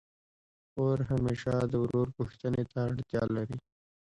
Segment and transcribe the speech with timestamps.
[0.71, 3.57] خور همېشه د ورور پوښتني ته اړتیا لري.